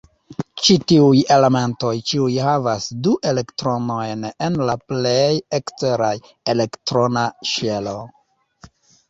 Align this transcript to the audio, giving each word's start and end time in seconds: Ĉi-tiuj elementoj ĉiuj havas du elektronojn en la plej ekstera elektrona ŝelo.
Ĉi-tiuj 0.67 1.17
elementoj 1.33 1.91
ĉiuj 2.11 2.37
havas 2.45 2.87
du 3.07 3.13
elektronojn 3.33 4.25
en 4.47 4.57
la 4.71 4.77
plej 4.95 5.37
ekstera 5.61 6.11
elektrona 6.57 7.29
ŝelo. 7.53 7.95